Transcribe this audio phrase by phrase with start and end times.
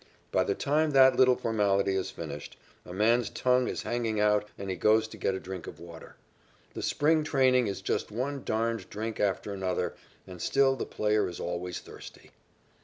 [0.31, 2.57] By the time that little formality is finished,
[2.87, 6.15] a man's tongue is hanging out and he goes to get a drink of water.
[6.73, 9.93] The spring training is just one darned drink after another
[10.25, 12.31] and still the player is always thirsty.